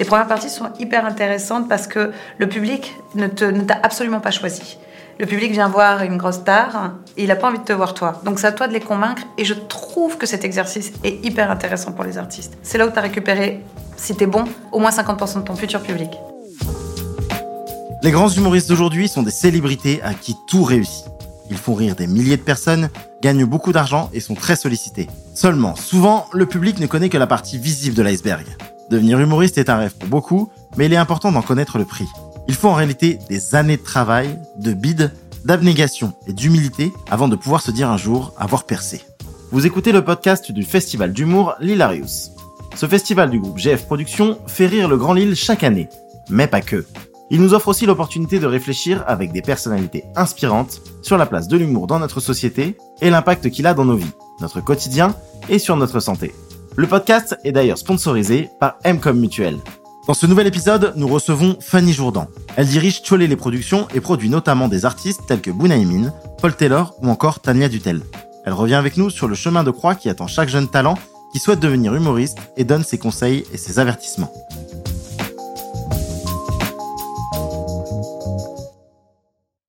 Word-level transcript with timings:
Les 0.00 0.06
premières 0.06 0.26
parties 0.26 0.48
sont 0.48 0.70
hyper 0.78 1.04
intéressantes 1.04 1.68
parce 1.68 1.86
que 1.86 2.10
le 2.38 2.48
public 2.48 2.96
ne 3.14 3.26
t'a 3.28 3.78
absolument 3.82 4.20
pas 4.20 4.30
choisi. 4.30 4.78
Le 5.18 5.26
public 5.26 5.52
vient 5.52 5.68
voir 5.68 6.02
une 6.02 6.16
grosse 6.16 6.36
star 6.36 6.94
et 7.18 7.24
il 7.24 7.28
n'a 7.28 7.36
pas 7.36 7.48
envie 7.48 7.58
de 7.58 7.64
te 7.64 7.74
voir 7.74 7.92
toi. 7.92 8.18
Donc 8.24 8.38
c'est 8.38 8.46
à 8.46 8.52
toi 8.52 8.66
de 8.66 8.72
les 8.72 8.80
convaincre 8.80 9.24
et 9.36 9.44
je 9.44 9.52
trouve 9.52 10.16
que 10.16 10.24
cet 10.24 10.42
exercice 10.42 10.92
est 11.04 11.22
hyper 11.22 11.50
intéressant 11.50 11.92
pour 11.92 12.04
les 12.04 12.16
artistes. 12.16 12.56
C'est 12.62 12.78
là 12.78 12.86
où 12.86 12.90
tu 12.90 12.98
as 12.98 13.02
récupéré, 13.02 13.62
si 13.98 14.16
t'es 14.16 14.24
bon, 14.24 14.44
au 14.72 14.78
moins 14.78 14.88
50% 14.88 15.40
de 15.40 15.44
ton 15.44 15.54
futur 15.54 15.82
public. 15.82 16.10
Les 18.02 18.10
grands 18.10 18.30
humoristes 18.30 18.70
d'aujourd'hui 18.70 19.06
sont 19.06 19.22
des 19.22 19.30
célébrités 19.30 20.00
à 20.02 20.14
qui 20.14 20.34
tout 20.48 20.64
réussit. 20.64 21.04
Ils 21.50 21.58
font 21.58 21.74
rire 21.74 21.94
des 21.94 22.06
milliers 22.06 22.38
de 22.38 22.42
personnes, 22.42 22.88
gagnent 23.20 23.44
beaucoup 23.44 23.72
d'argent 23.72 24.08
et 24.14 24.20
sont 24.20 24.34
très 24.34 24.56
sollicités. 24.56 25.08
Seulement, 25.34 25.76
souvent, 25.76 26.24
le 26.32 26.46
public 26.46 26.80
ne 26.80 26.86
connaît 26.86 27.10
que 27.10 27.18
la 27.18 27.26
partie 27.26 27.58
visible 27.58 27.94
de 27.94 28.02
l'iceberg. 28.02 28.46
Devenir 28.90 29.20
humoriste 29.20 29.56
est 29.56 29.70
un 29.70 29.76
rêve 29.76 29.94
pour 29.96 30.08
beaucoup, 30.08 30.50
mais 30.76 30.86
il 30.86 30.92
est 30.92 30.96
important 30.96 31.30
d'en 31.30 31.42
connaître 31.42 31.78
le 31.78 31.84
prix. 31.84 32.08
Il 32.48 32.54
faut 32.54 32.68
en 32.68 32.74
réalité 32.74 33.20
des 33.28 33.54
années 33.54 33.76
de 33.76 33.84
travail, 33.84 34.36
de 34.58 34.72
bide, 34.72 35.12
d'abnégation 35.44 36.12
et 36.26 36.32
d'humilité 36.32 36.92
avant 37.08 37.28
de 37.28 37.36
pouvoir 37.36 37.62
se 37.62 37.70
dire 37.70 37.88
un 37.88 37.96
jour 37.96 38.34
avoir 38.36 38.64
percé. 38.64 39.02
Vous 39.52 39.64
écoutez 39.64 39.92
le 39.92 40.04
podcast 40.04 40.50
du 40.50 40.64
festival 40.64 41.12
d'humour 41.12 41.54
L'Hilarius. 41.60 42.32
Ce 42.74 42.86
festival 42.86 43.30
du 43.30 43.38
groupe 43.38 43.58
GF 43.58 43.86
Productions 43.86 44.38
fait 44.48 44.66
rire 44.66 44.88
le 44.88 44.96
Grand 44.96 45.12
Lille 45.12 45.36
chaque 45.36 45.62
année, 45.62 45.88
mais 46.28 46.48
pas 46.48 46.60
que. 46.60 46.84
Il 47.30 47.40
nous 47.40 47.54
offre 47.54 47.68
aussi 47.68 47.86
l'opportunité 47.86 48.40
de 48.40 48.46
réfléchir 48.46 49.04
avec 49.06 49.30
des 49.30 49.40
personnalités 49.40 50.02
inspirantes 50.16 50.82
sur 51.02 51.16
la 51.16 51.26
place 51.26 51.46
de 51.46 51.56
l'humour 51.56 51.86
dans 51.86 52.00
notre 52.00 52.18
société 52.18 52.76
et 53.00 53.10
l'impact 53.10 53.50
qu'il 53.50 53.68
a 53.68 53.74
dans 53.74 53.84
nos 53.84 53.96
vies, 53.96 54.10
notre 54.40 54.60
quotidien 54.60 55.14
et 55.48 55.60
sur 55.60 55.76
notre 55.76 56.00
santé. 56.00 56.34
Le 56.80 56.86
podcast 56.86 57.36
est 57.44 57.52
d'ailleurs 57.52 57.76
sponsorisé 57.76 58.48
par 58.58 58.78
Mcom 58.86 59.20
Mutuel. 59.20 59.58
Dans 60.06 60.14
ce 60.14 60.24
nouvel 60.24 60.46
épisode, 60.46 60.94
nous 60.96 61.08
recevons 61.08 61.58
Fanny 61.60 61.92
Jourdan. 61.92 62.26
Elle 62.56 62.68
dirige 62.68 63.02
Cholet 63.02 63.26
les 63.26 63.36
productions 63.36 63.86
et 63.94 64.00
produit 64.00 64.30
notamment 64.30 64.66
des 64.66 64.86
artistes 64.86 65.20
tels 65.28 65.42
que 65.42 65.50
Bounaïmin, 65.50 66.10
Paul 66.40 66.56
Taylor 66.56 66.94
ou 67.02 67.10
encore 67.10 67.40
Tania 67.40 67.68
Dutel. 67.68 68.00
Elle 68.46 68.54
revient 68.54 68.76
avec 68.76 68.96
nous 68.96 69.10
sur 69.10 69.28
le 69.28 69.34
chemin 69.34 69.62
de 69.62 69.70
croix 69.70 69.94
qui 69.94 70.08
attend 70.08 70.26
chaque 70.26 70.48
jeune 70.48 70.70
talent 70.70 70.96
qui 71.34 71.38
souhaite 71.38 71.60
devenir 71.60 71.94
humoriste 71.94 72.38
et 72.56 72.64
donne 72.64 72.82
ses 72.82 72.96
conseils 72.96 73.44
et 73.52 73.58
ses 73.58 73.78
avertissements. 73.78 74.32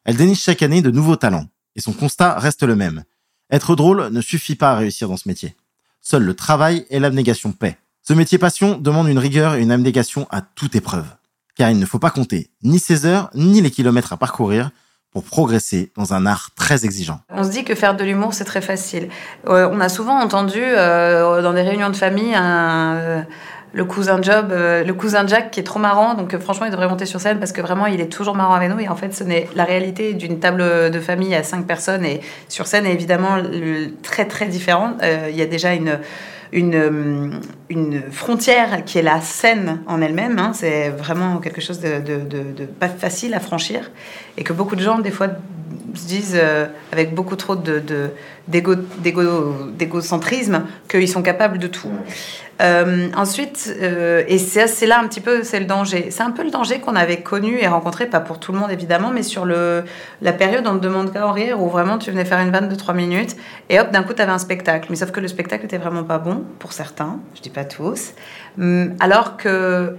Elle 0.06 0.16
déniche 0.16 0.44
chaque 0.44 0.64
année 0.64 0.82
de 0.82 0.92
nouveaux 0.92 1.18
talents 1.18 1.48
et 1.76 1.82
son 1.82 1.92
constat 1.92 2.40
reste 2.40 2.64
le 2.64 2.78
même. 2.78 3.04
Être 3.52 3.76
drôle 3.76 4.08
ne 4.14 4.22
suffit 4.22 4.56
pas 4.56 4.72
à 4.72 4.76
réussir 4.78 5.10
dans 5.10 5.18
ce 5.18 5.28
métier. 5.28 5.58
Seul 6.02 6.24
le 6.24 6.34
travail 6.34 6.86
et 6.90 7.00
l'abnégation 7.00 7.52
paient. 7.52 7.78
Ce 8.02 8.14
métier 8.14 8.38
passion 8.38 8.78
demande 8.78 9.08
une 9.08 9.20
rigueur 9.20 9.54
et 9.54 9.62
une 9.62 9.72
abnégation 9.72 10.28
à 10.32 10.42
toute 10.42 10.76
épreuve. 10.76 11.06
Car 11.56 11.70
il 11.70 11.78
ne 11.78 11.86
faut 11.86 12.00
pas 12.00 12.10
compter 12.10 12.50
ni 12.64 12.80
ses 12.80 13.06
heures, 13.06 13.30
ni 13.36 13.62
les 13.62 13.70
kilomètres 13.70 14.14
à 14.14 14.18
parcourir 14.18 14.72
pour 15.12 15.24
progresser 15.24 15.92
dans 15.98 16.14
un 16.14 16.26
art 16.26 16.50
très 16.56 16.86
exigeant. 16.86 17.20
On 17.30 17.44
se 17.44 17.50
dit 17.50 17.64
que 17.64 17.76
faire 17.76 17.96
de 17.96 18.04
l'humour, 18.04 18.34
c'est 18.34 18.46
très 18.46 18.62
facile. 18.62 19.10
Euh, 19.48 19.70
on 19.72 19.80
a 19.82 19.90
souvent 19.90 20.20
entendu 20.20 20.62
euh, 20.62 21.42
dans 21.42 21.54
des 21.54 21.62
réunions 21.62 21.90
de 21.90 21.96
famille 21.96 22.34
euh, 22.36 23.22
le 23.74 23.86
cousin 23.86 24.22
Job, 24.22 24.52
le 24.52 24.94
cousin 24.94 25.26
Jack 25.26 25.52
qui 25.52 25.60
est 25.60 25.64
trop 25.64 25.80
marrant. 25.80 26.14
Donc 26.14 26.38
franchement, 26.38 26.66
il 26.66 26.72
devrait 26.72 26.88
monter 26.88 27.06
sur 27.06 27.22
scène 27.22 27.40
parce 27.40 27.52
que 27.52 27.62
vraiment, 27.62 27.86
il 27.86 28.02
est 28.02 28.12
toujours 28.12 28.36
marrant 28.36 28.54
avec 28.54 28.70
nous. 28.70 28.80
Et 28.80 28.90
en 28.90 28.96
fait, 28.96 29.14
ce 29.14 29.24
n'est 29.24 29.48
la 29.56 29.64
réalité 29.64 30.14
d'une 30.14 30.40
table 30.40 30.92
de 30.92 31.00
famille 31.00 31.34
à 31.36 31.44
cinq 31.44 31.66
personnes 31.66 32.06
et 32.06 32.22
sur 32.50 32.68
scène 32.68 32.86
est 32.86 32.94
évidemment 32.94 33.38
très 34.04 34.26
très 34.26 34.48
différente. 34.48 35.02
il 35.30 35.36
y 35.36 35.42
a 35.42 35.46
déjà 35.46 35.74
une 35.74 36.00
frontière 38.12 38.84
qui 38.86 38.98
est 38.98 39.04
la 39.04 39.22
scène 39.22 39.82
en 39.88 40.02
elle-même. 40.02 40.38
Hein. 40.38 40.52
c'est 40.54 40.90
vraiment 40.90 41.38
quelque 41.38 41.62
chose 41.62 41.80
de, 41.80 42.66
pas 42.80 42.90
facile 42.90 43.34
à 43.34 43.40
franchir 43.40 43.90
et 44.38 44.44
que 44.44 44.54
beaucoup 44.54 44.76
de 44.76 44.82
gens, 44.82 45.00
des 45.00 45.12
fois, 45.12 45.28
se 45.94 46.06
disent 46.06 46.36
euh, 46.36 46.68
avec 46.92 47.14
beaucoup 47.14 47.36
trop 47.36 47.56
de, 47.56 47.82
d'égocentrisme 48.48 50.64
qu'ils 50.90 51.10
sont 51.10 51.22
capables 51.22 51.58
de 51.58 51.68
tout. 51.68 51.92
Euh, 52.62 53.10
ensuite, 53.16 53.74
euh, 53.82 54.24
et 54.28 54.38
c'est 54.38 54.86
là 54.86 55.00
un 55.00 55.08
petit 55.08 55.22
peu, 55.22 55.44
c'est 55.44 55.60
le 55.60 55.66
danger. 55.66 56.12
C'est 56.12 56.22
un 56.22 56.32
peu 56.32 56.44
le 56.44 56.52
danger 56.52 56.80
qu'on 56.80 56.96
avait 56.96 57.22
connu 57.22 57.58
et 57.60 57.68
rencontré, 57.68 58.06
pas 58.06 58.20
pour 58.20 58.40
tout 58.40 58.52
le 58.52 58.60
monde 58.60 58.72
évidemment, 58.72 59.10
mais 59.12 59.24
sur 59.24 59.46
la 59.46 60.34
période 60.34 60.68
on 60.68 60.74
ne 60.74 60.80
demande 60.80 61.12
qu'à 61.12 61.28
en 61.28 61.36
où 61.58 61.70
vraiment 61.70 61.98
tu 61.98 62.12
venais 62.12 62.26
faire 62.26 62.40
une 62.40 62.52
vanne 62.52 62.70
de 62.70 62.76
3 62.76 62.94
minutes, 62.94 63.36
et 63.70 63.80
hop, 63.80 63.90
d'un 63.92 64.04
coup 64.04 64.14
tu 64.14 64.22
avais 64.22 64.32
un 64.32 64.38
spectacle. 64.38 64.88
Mais 64.90 64.96
sauf 64.96 65.12
que 65.12 65.20
le 65.20 65.28
spectacle 65.28 65.66
était 65.66 65.78
vraiment 65.78 66.04
pas 66.04 66.20
bon, 66.20 66.44
pour 66.60 66.74
certains, 66.74 67.20
je 67.36 67.42
dis 67.42 67.50
pas 67.50 67.66
tous. 67.66 68.14
Hum, 68.60 68.96
alors 69.00 69.38
que 69.38 69.96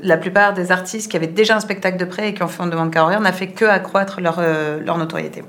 la 0.00 0.16
plupart 0.16 0.54
des 0.54 0.70
artistes 0.70 1.10
qui 1.10 1.16
avaient 1.16 1.26
déjà 1.26 1.56
un 1.56 1.60
spectacle 1.60 1.96
de 1.96 2.04
près 2.04 2.28
et 2.28 2.34
qui 2.34 2.42
ont 2.42 2.48
fait 2.48 2.62
On 2.62 2.66
ne 2.66 2.70
demande 2.70 2.92
qu'à 2.92 3.04
en 3.04 3.20
n'a 3.20 3.32
fait 3.32 3.48
que 3.48 3.64
accroître 3.64 4.20
leur 4.20 4.98
notoriété 4.98 5.42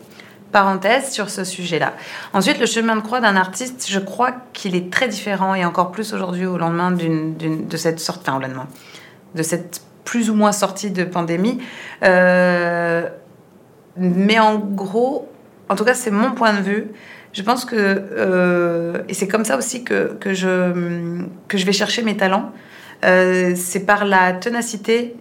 parenthèse 0.55 1.11
sur 1.11 1.29
ce 1.29 1.43
sujet-là. 1.43 1.91
Ensuite, 2.31 2.59
le 2.61 2.65
chemin 2.65 2.95
de 2.95 3.01
croix 3.01 3.19
d'un 3.19 3.35
artiste, 3.35 3.87
je 3.89 3.99
crois 3.99 4.31
qu'il 4.53 4.73
est 4.73 4.89
très 4.89 5.09
différent 5.09 5.53
et 5.53 5.65
encore 5.65 5.91
plus 5.91 6.13
aujourd'hui 6.13 6.45
au 6.45 6.57
lendemain 6.57 6.91
de 6.91 7.75
cette 7.75 7.99
sorte, 7.99 8.21
enfin 8.21 8.37
au 8.37 8.39
lendemain, 8.39 8.67
de 9.35 9.43
cette 9.43 9.81
plus 10.05 10.29
ou 10.29 10.33
moins 10.33 10.53
sortie 10.53 10.91
de 10.91 11.03
pandémie. 11.03 11.57
Euh, 12.03 13.09
mais 13.97 14.39
en 14.39 14.57
gros, 14.57 15.29
en 15.67 15.75
tout 15.75 15.83
cas, 15.83 15.93
c'est 15.93 16.09
mon 16.09 16.31
point 16.31 16.53
de 16.53 16.61
vue. 16.61 16.87
Je 17.33 17.41
pense 17.41 17.65
que, 17.65 17.75
euh, 17.75 19.01
et 19.09 19.13
c'est 19.13 19.27
comme 19.27 19.43
ça 19.43 19.57
aussi 19.57 19.83
que, 19.83 20.15
que, 20.21 20.33
je, 20.33 21.21
que 21.49 21.57
je 21.57 21.65
vais 21.65 21.73
chercher 21.73 22.01
mes 22.01 22.15
talents. 22.15 22.53
Euh, 23.03 23.51
c'est 23.57 23.85
par 23.85 24.05
la 24.05 24.31
ténacité 24.31 25.17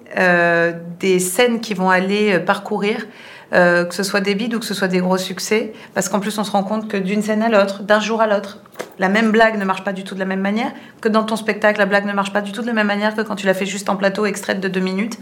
des 1.00 1.18
scènes 1.18 1.58
qui 1.58 1.74
vont 1.74 1.90
aller 1.90 2.38
parcourir 2.38 3.04
euh, 3.54 3.84
que 3.84 3.94
ce 3.94 4.02
soit 4.02 4.20
des 4.20 4.34
bides 4.34 4.54
ou 4.54 4.58
que 4.58 4.66
ce 4.66 4.74
soit 4.74 4.88
des 4.88 4.98
gros 4.98 5.18
succès, 5.18 5.72
parce 5.94 6.08
qu'en 6.08 6.20
plus 6.20 6.36
on 6.38 6.44
se 6.44 6.50
rend 6.50 6.64
compte 6.64 6.88
que 6.88 6.96
d'une 6.96 7.22
scène 7.22 7.42
à 7.42 7.48
l'autre, 7.48 7.82
d'un 7.82 8.00
jour 8.00 8.20
à 8.20 8.26
l'autre, 8.26 8.58
la 8.98 9.08
même 9.08 9.30
blague 9.30 9.58
ne 9.58 9.64
marche 9.64 9.84
pas 9.84 9.92
du 9.92 10.04
tout 10.04 10.14
de 10.14 10.20
la 10.20 10.24
même 10.24 10.40
manière, 10.40 10.72
que 11.00 11.08
dans 11.08 11.24
ton 11.24 11.36
spectacle, 11.36 11.78
la 11.78 11.86
blague 11.86 12.06
ne 12.06 12.12
marche 12.12 12.32
pas 12.32 12.40
du 12.40 12.52
tout 12.52 12.62
de 12.62 12.66
la 12.66 12.72
même 12.72 12.86
manière 12.86 13.14
que 13.14 13.22
quand 13.22 13.36
tu 13.36 13.46
l'as 13.46 13.54
fait 13.54 13.66
juste 13.66 13.88
en 13.88 13.96
plateau, 13.96 14.26
extraite 14.26 14.60
de 14.60 14.68
deux 14.68 14.80
minutes. 14.80 15.18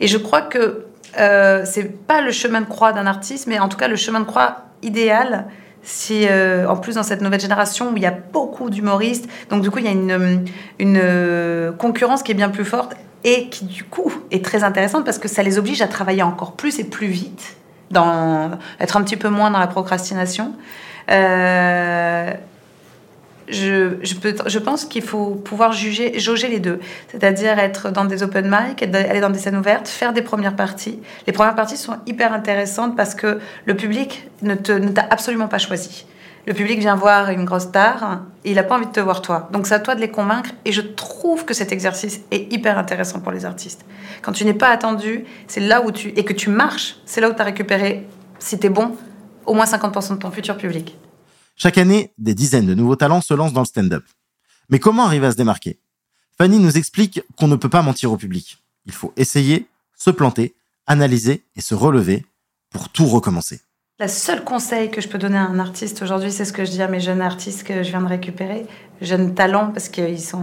Et 0.00 0.06
je 0.06 0.18
crois 0.18 0.42
que 0.42 0.86
euh, 1.18 1.62
c'est 1.64 2.06
pas 2.06 2.20
le 2.20 2.30
chemin 2.30 2.60
de 2.60 2.66
croix 2.66 2.92
d'un 2.92 3.06
artiste, 3.06 3.46
mais 3.46 3.58
en 3.58 3.68
tout 3.68 3.76
cas 3.76 3.88
le 3.88 3.96
chemin 3.96 4.20
de 4.20 4.24
croix 4.24 4.64
idéal. 4.82 5.46
Si, 5.84 6.26
euh, 6.28 6.68
en 6.68 6.76
plus, 6.76 6.94
dans 6.94 7.02
cette 7.02 7.22
nouvelle 7.22 7.40
génération 7.40 7.90
où 7.90 7.96
il 7.96 8.02
y 8.04 8.06
a 8.06 8.16
beaucoup 8.32 8.70
d'humoristes, 8.70 9.28
donc 9.50 9.62
du 9.62 9.70
coup, 9.70 9.78
il 9.78 9.84
y 9.84 9.88
a 9.88 9.90
une, 9.90 10.44
une 10.78 11.00
euh, 11.02 11.72
concurrence 11.72 12.22
qui 12.22 12.30
est 12.30 12.36
bien 12.36 12.50
plus 12.50 12.64
forte 12.64 12.94
et 13.24 13.48
qui, 13.48 13.64
du 13.64 13.82
coup, 13.82 14.12
est 14.30 14.44
très 14.44 14.62
intéressante 14.62 15.04
parce 15.04 15.18
que 15.18 15.26
ça 15.26 15.42
les 15.42 15.58
oblige 15.58 15.82
à 15.82 15.88
travailler 15.88 16.22
encore 16.22 16.52
plus 16.52 16.78
et 16.78 16.84
plus 16.84 17.08
vite 17.08 17.56
être 18.80 18.96
un 18.96 19.02
petit 19.02 19.16
peu 19.16 19.28
moins 19.28 19.50
dans 19.50 19.58
la 19.58 19.66
procrastination. 19.66 20.54
Euh, 21.10 22.32
je, 23.48 23.96
je, 24.02 24.58
pense 24.58 24.84
qu'il 24.84 25.02
faut 25.02 25.30
pouvoir 25.30 25.72
juger, 25.72 26.18
jauger 26.18 26.48
les 26.48 26.60
deux. 26.60 26.80
C'est-à-dire 27.08 27.58
être 27.58 27.90
dans 27.90 28.04
des 28.04 28.22
open 28.22 28.48
mic, 28.48 28.82
aller 28.82 29.20
dans 29.20 29.30
des 29.30 29.38
scènes 29.38 29.56
ouvertes, 29.56 29.88
faire 29.88 30.12
des 30.12 30.22
premières 30.22 30.56
parties. 30.56 31.00
Les 31.26 31.32
premières 31.32 31.54
parties 31.54 31.76
sont 31.76 31.96
hyper 32.06 32.32
intéressantes 32.32 32.96
parce 32.96 33.14
que 33.14 33.40
le 33.66 33.76
public 33.76 34.28
ne 34.42 34.54
t'a 34.54 35.06
absolument 35.10 35.48
pas 35.48 35.58
choisi. 35.58 36.06
Le 36.44 36.54
public 36.54 36.80
vient 36.80 36.96
voir 36.96 37.30
une 37.30 37.44
grosse 37.44 37.64
star 37.64 38.22
et 38.44 38.50
il 38.50 38.56
n'a 38.56 38.64
pas 38.64 38.76
envie 38.76 38.86
de 38.86 38.92
te 38.92 38.98
voir 38.98 39.22
toi. 39.22 39.48
Donc 39.52 39.68
c'est 39.68 39.74
à 39.74 39.78
toi 39.78 39.94
de 39.94 40.00
les 40.00 40.10
convaincre 40.10 40.50
et 40.64 40.72
je 40.72 40.80
trouve 40.80 41.44
que 41.44 41.54
cet 41.54 41.70
exercice 41.70 42.20
est 42.32 42.52
hyper 42.52 42.78
intéressant 42.78 43.20
pour 43.20 43.30
les 43.30 43.44
artistes. 43.44 43.84
Quand 44.22 44.32
tu 44.32 44.44
n'es 44.44 44.54
pas 44.54 44.70
attendu, 44.70 45.24
c'est 45.46 45.60
là 45.60 45.82
où 45.82 45.92
tu... 45.92 46.08
et 46.08 46.24
que 46.24 46.32
tu 46.32 46.50
marches, 46.50 46.96
c'est 47.06 47.20
là 47.20 47.30
où 47.30 47.34
tu 47.34 47.40
as 47.40 47.44
récupéré, 47.44 48.08
si 48.40 48.58
tu 48.58 48.66
es 48.66 48.70
bon, 48.70 48.96
au 49.46 49.54
moins 49.54 49.66
50% 49.66 50.14
de 50.14 50.16
ton 50.16 50.32
futur 50.32 50.56
public. 50.56 50.96
Chaque 51.54 51.78
année, 51.78 52.12
des 52.18 52.34
dizaines 52.34 52.66
de 52.66 52.74
nouveaux 52.74 52.96
talents 52.96 53.20
se 53.20 53.34
lancent 53.34 53.52
dans 53.52 53.60
le 53.60 53.66
stand-up. 53.66 54.04
Mais 54.68 54.80
comment 54.80 55.04
arriver 55.04 55.28
à 55.28 55.30
se 55.30 55.36
démarquer? 55.36 55.78
Fanny 56.36 56.58
nous 56.58 56.76
explique 56.76 57.22
qu'on 57.36 57.46
ne 57.46 57.56
peut 57.56 57.68
pas 57.68 57.82
mentir 57.82 58.10
au 58.10 58.16
public. 58.16 58.58
Il 58.86 58.92
faut 58.92 59.12
essayer, 59.16 59.68
se 59.96 60.10
planter, 60.10 60.54
analyser 60.88 61.44
et 61.54 61.60
se 61.60 61.76
relever 61.76 62.26
pour 62.70 62.88
tout 62.88 63.06
recommencer. 63.06 63.60
Le 64.00 64.08
seul 64.08 64.42
conseil 64.42 64.90
que 64.90 65.00
je 65.00 65.06
peux 65.06 65.18
donner 65.18 65.36
à 65.36 65.42
un 65.42 65.60
artiste 65.60 66.02
aujourd'hui, 66.02 66.32
c'est 66.32 66.44
ce 66.44 66.52
que 66.52 66.64
je 66.64 66.70
dis 66.70 66.82
à 66.82 66.88
mes 66.88 66.98
jeunes 66.98 67.20
artistes 67.20 67.62
que 67.62 67.84
je 67.84 67.90
viens 67.90 68.00
de 68.00 68.08
récupérer, 68.08 68.66
jeunes 69.00 69.34
talents, 69.34 69.70
parce 69.70 69.88
qu'ils 69.88 70.20
sont, 70.20 70.42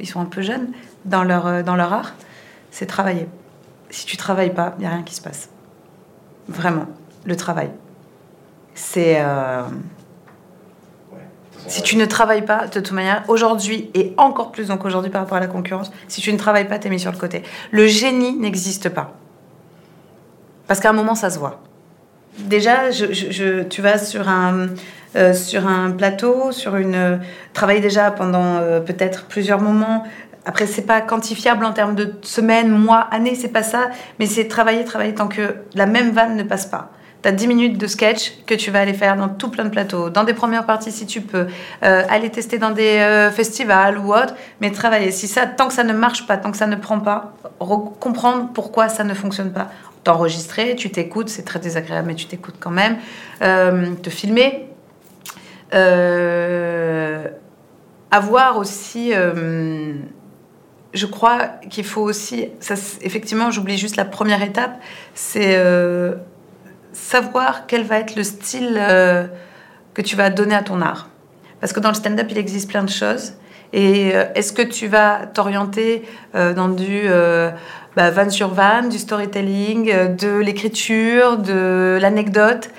ils 0.00 0.18
un 0.18 0.24
peu 0.24 0.42
jeunes 0.42 0.72
dans 1.04 1.22
leur, 1.22 1.46
euh, 1.46 1.62
dans 1.62 1.76
leur 1.76 1.92
art, 1.92 2.14
c'est 2.72 2.86
travailler. 2.86 3.28
Si 3.90 4.06
tu 4.06 4.16
travailles 4.16 4.52
pas, 4.52 4.74
il 4.78 4.80
n'y 4.80 4.86
a 4.86 4.90
rien 4.90 5.02
qui 5.02 5.14
se 5.14 5.20
passe. 5.20 5.50
Vraiment, 6.48 6.86
le 7.24 7.36
travail. 7.36 7.70
C'est. 8.74 9.20
Euh, 9.20 9.62
si 11.68 11.82
tu 11.82 11.96
ne 11.96 12.06
travailles 12.06 12.44
pas, 12.44 12.66
de 12.66 12.80
toute 12.80 12.92
manière, 12.92 13.22
aujourd'hui, 13.28 13.90
et 13.94 14.14
encore 14.16 14.50
plus 14.50 14.68
donc 14.68 14.84
aujourd'hui 14.84 15.10
par 15.10 15.20
rapport 15.20 15.36
à 15.36 15.40
la 15.40 15.46
concurrence, 15.46 15.92
si 16.08 16.20
tu 16.20 16.32
ne 16.32 16.38
travailles 16.38 16.66
pas, 16.66 16.78
tu 16.78 16.88
es 16.88 16.90
mis 16.90 16.98
sur 16.98 17.12
le 17.12 17.18
côté. 17.18 17.44
Le 17.70 17.86
génie 17.86 18.34
n'existe 18.34 18.88
pas. 18.88 19.12
Parce 20.66 20.80
qu'à 20.80 20.90
un 20.90 20.94
moment, 20.94 21.14
ça 21.14 21.30
se 21.30 21.38
voit 21.38 21.62
déjà, 22.38 22.90
tu 22.90 23.82
vas 23.82 23.98
sur 23.98 24.28
un, 24.28 24.68
euh, 25.16 25.32
sur 25.32 25.66
un 25.66 25.90
plateau, 25.90 26.52
sur 26.52 26.76
une, 26.76 27.20
travailler 27.52 27.80
déjà 27.80 28.10
pendant 28.10 28.56
euh, 28.56 28.80
peut-être 28.80 29.26
plusieurs 29.26 29.60
moments 29.60 30.04
après, 30.46 30.66
c'est 30.66 30.82
pas 30.82 31.00
quantifiable 31.00 31.64
en 31.64 31.72
termes 31.72 31.94
de 31.94 32.14
semaines, 32.22 32.68
mois, 32.68 33.00
années, 33.10 33.34
c'est 33.34 33.48
pas 33.48 33.62
ça. 33.62 33.90
Mais 34.18 34.26
c'est 34.26 34.46
travailler, 34.46 34.84
travailler 34.84 35.14
tant 35.14 35.28
que 35.28 35.56
la 35.74 35.86
même 35.86 36.10
vanne 36.10 36.36
ne 36.36 36.42
passe 36.42 36.66
pas. 36.66 36.90
Tu 37.22 37.28
as 37.28 37.32
10 37.32 37.46
minutes 37.46 37.78
de 37.78 37.86
sketch 37.86 38.44
que 38.44 38.54
tu 38.54 38.70
vas 38.70 38.80
aller 38.80 38.92
faire 38.92 39.16
dans 39.16 39.30
tout 39.30 39.48
plein 39.48 39.64
de 39.64 39.70
plateaux, 39.70 40.10
dans 40.10 40.24
des 40.24 40.34
premières 40.34 40.66
parties 40.66 40.92
si 40.92 41.06
tu 41.06 41.22
peux, 41.22 41.46
euh, 41.82 42.02
aller 42.10 42.28
tester 42.28 42.58
dans 42.58 42.72
des 42.72 42.98
euh, 42.98 43.30
festivals 43.30 43.96
ou 43.96 44.12
autre, 44.12 44.34
mais 44.60 44.70
travailler. 44.70 45.10
Si 45.10 45.26
ça, 45.26 45.46
tant 45.46 45.68
que 45.68 45.72
ça 45.72 45.84
ne 45.84 45.94
marche 45.94 46.26
pas, 46.26 46.36
tant 46.36 46.50
que 46.50 46.58
ça 46.58 46.66
ne 46.66 46.76
prend 46.76 47.00
pas, 47.00 47.32
comprendre 47.98 48.50
pourquoi 48.52 48.90
ça 48.90 49.04
ne 49.04 49.14
fonctionne 49.14 49.52
pas. 49.52 49.70
T'enregistrer, 50.04 50.76
tu 50.76 50.90
t'écoutes, 50.90 51.28
c'est 51.28 51.44
très 51.44 51.58
désagréable, 51.58 52.08
mais 52.08 52.14
tu 52.14 52.26
t'écoutes 52.26 52.56
quand 52.60 52.70
même. 52.70 52.98
Euh, 53.42 53.94
te 53.94 54.10
filmer. 54.10 54.68
avoir 58.10 58.58
aussi 58.58 59.12
je 60.94 61.06
crois 61.06 61.48
qu'il 61.68 61.84
faut 61.84 62.02
aussi, 62.02 62.48
effectivement, 63.02 63.50
j'oublie 63.50 63.76
juste 63.76 63.96
la 63.96 64.04
première 64.04 64.42
étape, 64.42 64.80
c'est 65.12 65.56
euh, 65.56 66.14
savoir 66.92 67.66
quel 67.66 67.82
va 67.82 67.98
être 67.98 68.14
le 68.14 68.22
style 68.22 68.78
euh, 68.78 69.26
que 69.92 70.02
tu 70.02 70.14
vas 70.14 70.30
donner 70.30 70.54
à 70.54 70.62
ton 70.62 70.80
art. 70.80 71.08
Parce 71.60 71.72
que 71.72 71.80
dans 71.80 71.88
le 71.88 71.94
stand-up, 71.94 72.28
il 72.30 72.38
existe 72.38 72.70
plein 72.70 72.84
de 72.84 72.90
choses. 72.90 73.34
Et 73.76 74.14
euh, 74.14 74.24
est-ce 74.36 74.52
que 74.52 74.62
tu 74.62 74.86
vas 74.86 75.26
t'orienter 75.26 76.04
dans 76.32 76.68
du 76.68 77.02
bah, 77.96 78.10
van 78.10 78.30
sur 78.30 78.54
van, 78.54 78.88
du 78.88 78.98
storytelling, 78.98 80.16
de 80.16 80.38
l'écriture, 80.38 81.38
de 81.38 81.98
l'anecdote? 82.00 82.70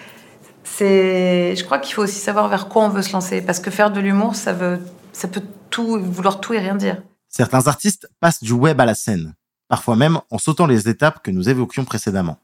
C'est, 0.63 1.55
je 1.55 1.63
crois 1.63 1.79
qu'il 1.79 1.93
faut 1.93 2.01
aussi 2.03 2.19
savoir 2.19 2.47
vers 2.47 2.67
quoi 2.67 2.83
on 2.83 2.89
veut 2.89 3.01
se 3.01 3.13
lancer. 3.13 3.41
Parce 3.41 3.59
que 3.59 3.69
faire 3.71 3.91
de 3.91 3.99
l'humour, 3.99 4.35
ça 4.35 4.53
veut, 4.53 4.79
ça 5.13 5.27
peut 5.27 5.43
tout 5.69 5.99
vouloir 6.01 6.39
tout 6.39 6.53
et 6.53 6.59
rien 6.59 6.75
dire. 6.75 7.01
Certains 7.29 7.67
artistes 7.67 8.09
passent 8.21 8.41
du 8.41 8.53
web 8.53 8.79
à 8.79 8.85
la 8.85 8.95
scène, 8.95 9.35
parfois 9.67 9.97
même 9.97 10.19
en 10.31 10.37
sautant 10.37 10.65
les 10.65 10.87
étapes 10.87 11.21
que 11.21 11.31
nous 11.31 11.49
évoquions 11.49 11.83
précédemment. 11.83 12.37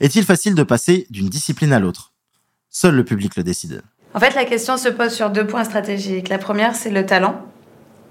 Est-il 0.00 0.24
facile 0.24 0.54
de 0.54 0.62
passer 0.62 1.06
d'une 1.10 1.28
discipline 1.28 1.72
à 1.72 1.80
l'autre? 1.80 2.12
Seul 2.70 2.94
le 2.94 3.04
public 3.04 3.34
le 3.36 3.42
décide. 3.42 3.82
En 4.14 4.20
fait, 4.20 4.34
la 4.36 4.44
question 4.44 4.76
se 4.76 4.88
pose 4.88 5.12
sur 5.12 5.30
deux 5.30 5.46
points 5.46 5.64
stratégiques. 5.64 6.28
La 6.28 6.38
première, 6.38 6.76
c'est 6.76 6.90
le 6.90 7.04
talent, 7.04 7.44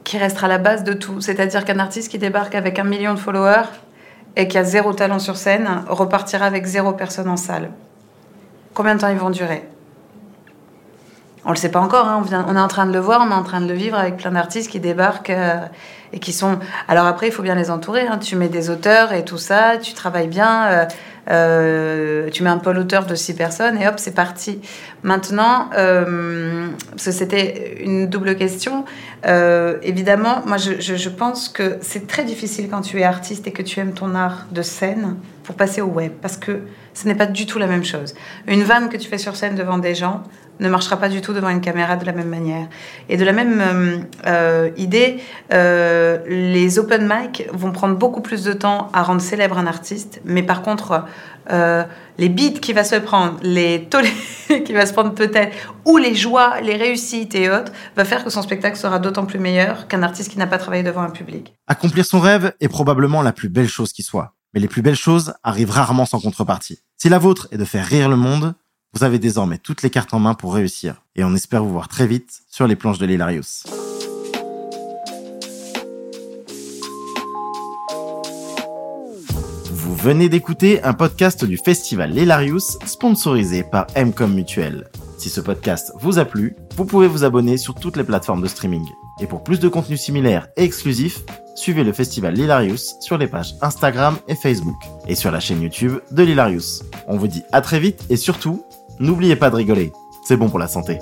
qui 0.03 0.17
restera 0.17 0.47
la 0.47 0.57
base 0.57 0.83
de 0.83 0.94
tout. 0.94 1.21
C'est-à-dire 1.21 1.65
qu'un 1.65 1.79
artiste 1.79 2.11
qui 2.11 2.17
débarque 2.17 2.55
avec 2.55 2.79
un 2.79 2.83
million 2.83 3.13
de 3.13 3.19
followers 3.19 3.69
et 4.35 4.47
qui 4.47 4.57
a 4.57 4.63
zéro 4.63 4.94
talent 4.94 5.19
sur 5.19 5.38
scène 5.38 5.83
repartira 5.88 6.45
avec 6.45 6.65
zéro 6.65 6.94
personne 6.94 7.29
en 7.29 7.38
salle. 7.38 7.71
Combien 8.73 8.95
de 8.95 9.01
temps 9.01 9.09
ils 9.09 9.17
vont 9.17 9.29
durer? 9.29 9.67
On 11.45 11.50
le 11.50 11.57
sait 11.57 11.69
pas 11.69 11.81
encore, 11.81 12.07
hein. 12.07 12.23
on, 12.47 12.55
est 12.55 12.59
en 12.59 12.67
train 12.69 12.85
de 12.85 12.94
le 12.94 13.00
voir, 13.00 13.21
on 13.27 13.29
est 13.29 13.35
en 13.35 13.44
train 13.44 13.59
de 13.59 13.67
le 13.67 13.73
vivre 13.73 13.97
avec 13.97 14.15
plein 14.15 14.31
d'artistes 14.31 14.71
qui 14.71 14.79
débarquent 14.79 15.29
euh, 15.29 15.57
et 16.13 16.19
qui 16.19 16.31
sont. 16.31 16.57
Alors 16.88 17.05
après, 17.05 17.27
il 17.27 17.33
faut 17.33 17.44
bien 17.44 17.55
les 17.55 17.69
entourer. 17.69 18.07
Hein. 18.07 18.17
Tu 18.17 18.38
mets 18.38 18.47
des 18.47 18.69
auteurs 18.69 19.11
et 19.11 19.25
tout 19.25 19.38
ça, 19.38 19.77
tu 19.77 19.94
travailles 19.94 20.29
bien, 20.29 20.67
euh, 20.67 20.85
euh, 21.30 22.30
tu 22.30 22.44
mets 22.44 22.50
un 22.50 22.58
pôle 22.58 22.78
auteur 22.78 23.06
de 23.06 23.16
six 23.16 23.34
personnes 23.34 23.78
et 23.81 23.88
hop, 23.88 23.96
c'est 23.98 24.16
parti. 24.16 24.60
Maintenant, 25.04 25.70
parce 25.72 27.06
que 27.06 27.12
c'était 27.12 27.84
une 27.84 28.08
double 28.08 28.36
question, 28.36 28.86
évidemment, 29.81 30.44
moi 30.46 30.58
je, 30.58 30.80
je 30.80 31.10
pense 31.10 31.50
que 31.50 31.78
c'est 31.81 32.08
très 32.08 32.24
difficile 32.24 32.70
quand 32.70 32.81
tu 32.81 33.00
es 33.00 33.04
artiste 33.04 33.48
et 33.48 33.52
que 33.52 33.62
tu 33.62 33.80
aimes 33.80 33.94
ton 33.94 34.16
art 34.16 34.48
de 34.52 34.62
scène 34.62 35.16
pour 35.44 35.56
passer 35.56 35.81
au 35.81 35.88
web 35.88 36.14
parce 36.22 36.38
que 36.38 36.62
ce 36.94 37.08
n'est 37.08 37.16
pas 37.16 37.25
du 37.25 37.46
tout 37.46 37.60
la 37.60 37.68
même 37.68 37.84
chose. 37.84 38.14
Une 38.48 38.64
vanne 38.64 38.90
que 38.90 38.98
tu 38.98 39.08
fais 39.08 39.18
sur 39.18 39.36
scène 39.36 39.56
devant 39.56 39.78
des 39.78 39.96
gens, 39.96 40.24
ne 40.59 40.69
marchera 40.69 40.97
pas 40.97 41.09
du 41.09 41.21
tout 41.21 41.33
devant 41.33 41.50
une 41.50 41.61
caméra 41.61 41.95
de 41.95 42.05
la 42.05 42.11
même 42.11 42.29
manière. 42.29 42.67
Et 43.09 43.17
de 43.17 43.25
la 43.25 43.33
même 43.33 43.61
euh, 43.61 43.97
euh, 44.27 44.69
idée, 44.77 45.19
euh, 45.51 46.19
les 46.27 46.79
open 46.79 47.07
mic 47.07 47.47
vont 47.51 47.71
prendre 47.71 47.95
beaucoup 47.97 48.21
plus 48.21 48.44
de 48.44 48.53
temps 48.53 48.89
à 48.94 49.03
rendre 49.03 49.21
célèbre 49.21 49.57
un 49.57 49.67
artiste, 49.67 50.21
mais 50.25 50.44
par 50.44 50.61
contre, 50.61 51.05
les 52.17 52.29
beats 52.29 52.59
qu'il 52.61 52.75
va 52.75 52.85
se 52.85 52.95
prendre, 52.95 53.38
les 53.41 53.88
tollés 53.89 54.13
qu'il 54.65 54.75
va 54.75 54.85
se 54.85 54.94
prendre 54.94 55.13
peut-être, 55.13 55.55
ou 55.85 55.97
les 55.97 56.15
joies, 56.15 56.61
les 56.61 56.77
réussites 56.77 57.35
et 57.35 57.50
autres, 57.50 57.71
va 57.97 58.05
faire 58.05 58.23
que 58.23 58.29
son 58.29 58.41
spectacle 58.41 58.77
sera 58.77 59.00
d'autant 59.00 59.25
plus 59.25 59.39
meilleur 59.39 59.88
qu'un 59.88 60.03
artiste 60.03 60.31
qui 60.31 60.38
n'a 60.38 60.47
pas 60.47 60.57
travaillé 60.57 60.83
devant 60.83 61.01
un 61.01 61.09
public. 61.09 61.53
Accomplir 61.67 62.05
son 62.05 62.19
rêve 62.19 62.53
est 62.61 62.69
probablement 62.69 63.21
la 63.21 63.33
plus 63.33 63.50
belle 63.50 63.67
chose 63.67 63.91
qui 63.91 64.03
soit. 64.03 64.35
Mais 64.53 64.59
les 64.59 64.67
plus 64.67 64.83
belles 64.83 64.95
choses 64.95 65.33
arrivent 65.44 65.71
rarement 65.71 66.05
sans 66.05 66.19
contrepartie. 66.19 66.79
Si 66.97 67.09
la 67.09 67.17
vôtre 67.17 67.47
est 67.51 67.57
de 67.57 67.65
faire 67.65 67.85
rire 67.85 68.07
le 68.07 68.15
monde, 68.15 68.53
vous 68.94 69.04
avez 69.04 69.18
désormais 69.18 69.57
toutes 69.57 69.81
les 69.81 69.90
cartes 69.90 70.13
en 70.13 70.19
main 70.19 70.36
pour 70.36 70.54
réussir. 70.54 71.01
Et 71.16 71.24
on 71.24 71.34
espère 71.34 71.63
vous 71.63 71.72
voir 71.72 71.88
très 71.88 72.06
vite 72.06 72.44
sur 72.50 72.68
les 72.68 72.75
planches 72.75 73.00
de 73.00 73.07
l'Hilarius. 73.07 73.63
Vous 79.72 79.95
venez 79.95 80.30
d'écouter 80.30 80.84
un 80.84 80.94
podcast 80.94 81.44
du 81.44 81.57
festival 81.57 82.12
L'Hilarius 82.12 82.78
sponsorisé 82.86 83.63
par 83.63 83.88
Mcom 83.95 84.31
Mutuel. 84.34 84.90
Si 85.18 85.30
ce 85.30 85.42
podcast 85.42 85.94
vous 86.00 86.19
a 86.19 86.25
plu, 86.25 86.56
vous 86.75 86.86
pouvez 86.86 87.07
vous 87.07 87.24
abonner 87.24 87.57
sur 87.57 87.75
toutes 87.75 87.98
les 87.98 88.04
plateformes 88.04 88.42
de 88.42 88.48
streaming. 88.48 88.86
Et 89.22 89.25
pour 89.25 89.44
plus 89.44 89.60
de 89.60 89.69
contenu 89.69 89.98
similaire 89.98 90.50
et 90.57 90.63
exclusif, 90.63 91.22
suivez 91.56 91.84
le 91.84 91.94
festival 91.94 92.34
L'Hilarius 92.34 92.96
sur 93.00 93.18
les 93.18 93.28
pages 93.28 93.56
Instagram 93.62 94.18
et 94.28 94.36
Facebook 94.36 94.75
et 95.07 95.16
sur 95.16 95.31
la 95.31 95.39
chaîne 95.39 95.62
YouTube 95.62 96.00
de 96.12 96.24
l'Hilarius. 96.24 96.84
On 97.07 97.18
vous 97.18 97.28
dit 97.28 97.44
à 97.51 97.62
très 97.62 97.80
vite 97.80 98.04
et 98.10 98.18
surtout, 98.18 98.66
N'oubliez 99.00 99.36
pas 99.36 99.50
de 99.50 99.56
rigoler, 99.56 99.92
c'est 100.24 100.38
bon 100.38 100.50
pour 100.50 100.60
la 100.60 100.68
santé. 100.68 101.00